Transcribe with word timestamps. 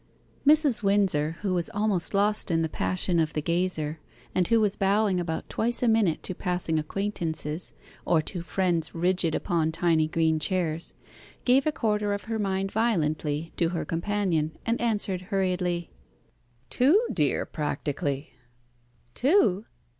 Mrs. 0.47 0.81
Windsor, 0.81 1.37
who 1.43 1.53
was 1.53 1.69
almost 1.75 2.15
lost 2.15 2.49
in 2.49 2.63
the 2.63 2.67
passion 2.69 3.19
of 3.19 3.33
the 3.33 3.41
gazer, 3.43 3.99
and 4.33 4.47
who 4.47 4.59
was 4.59 4.75
bowing 4.75 5.19
about 5.19 5.47
twice 5.47 5.83
a 5.83 5.87
minute 5.87 6.23
to 6.23 6.33
passing 6.33 6.79
acquaintances, 6.79 7.73
or 8.03 8.19
to 8.23 8.41
friends 8.41 8.95
rigid 8.95 9.35
upon 9.35 9.71
tiny 9.71 10.07
green 10.07 10.39
chairs, 10.39 10.95
gave 11.45 11.67
a 11.67 11.71
quarter 11.71 12.15
of 12.15 12.23
her 12.23 12.39
mind 12.39 12.71
violently 12.71 13.53
to 13.57 13.69
her 13.69 13.85
companion, 13.85 14.57
and 14.65 14.81
answered 14.81 15.21
hurriedly 15.29 15.91
"Two, 16.71 16.99
dear, 17.13 17.45
practically." 17.45 18.33
"Two!" 19.13 19.67